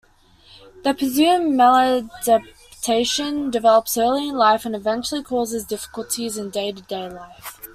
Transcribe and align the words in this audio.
The 0.83 0.95
presumed 0.95 1.53
maladaption 1.53 3.51
develops 3.51 3.99
early 3.99 4.29
in 4.29 4.35
life 4.35 4.65
and 4.65 4.75
eventually 4.75 5.21
causes 5.21 5.63
difficulties 5.63 6.37
in 6.39 6.49
day-to-day 6.49 7.07
life. 7.07 7.59